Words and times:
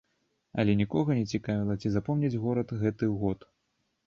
Але 0.61 0.71
нікога 0.79 1.17
не 1.19 1.25
цікавіла, 1.39 1.75
ці 1.83 1.93
запомніць 1.97 2.33
горад 2.47 2.75
гэты 2.87 3.13
год. 3.23 3.39